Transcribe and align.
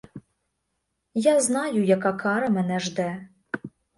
Я 1.25 1.35
знаю, 1.49 1.83
яка 1.91 2.13
кара 2.23 2.49
мене 2.57 2.79
жде. 2.87 3.09